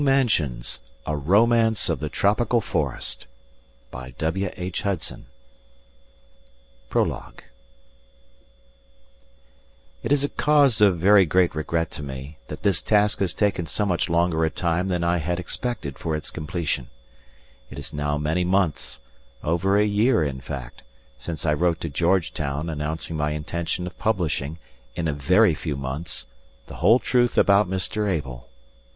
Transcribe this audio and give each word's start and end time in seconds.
JOHN 0.03 0.25
GALSWORTHY 0.25 0.63
September 1.75 1.99
1915 2.41 3.27
Manaton: 3.93 4.13
Devon 4.17 4.33
GREEN 4.33 4.49
MANSIONS 4.49 5.25
PROLOGUE 6.89 7.43
It 10.01 10.11
is 10.11 10.23
a 10.23 10.29
cause 10.29 10.81
of 10.81 10.97
very 10.97 11.27
great 11.27 11.53
regret 11.53 11.91
to 11.91 12.01
me 12.01 12.39
that 12.47 12.63
this 12.63 12.81
task 12.81 13.19
has 13.19 13.35
taken 13.35 13.67
so 13.67 13.85
much 13.85 14.09
longer 14.09 14.43
a 14.43 14.49
time 14.49 14.87
than 14.87 15.03
I 15.03 15.17
had 15.17 15.39
expected 15.39 15.99
for 15.99 16.15
its 16.15 16.31
completion. 16.31 16.87
It 17.69 17.77
is 17.77 17.93
now 17.93 18.17
many 18.17 18.43
months 18.43 19.01
over 19.43 19.77
a 19.77 19.85
year, 19.85 20.23
in 20.23 20.41
fact 20.41 20.81
since 21.19 21.45
I 21.45 21.53
wrote 21.53 21.79
to 21.81 21.89
Georgetown 21.89 22.71
announcing 22.71 23.17
my 23.17 23.33
intention 23.33 23.85
of 23.85 23.99
publishing, 23.99 24.57
IN 24.95 25.07
A 25.07 25.13
VERY 25.13 25.53
FEW 25.53 25.77
MONTHS, 25.77 26.25
the 26.65 26.77
whole 26.77 26.97
truth 26.97 27.37
about 27.37 27.69
Mr. 27.69 28.09
Abel. 28.09 28.49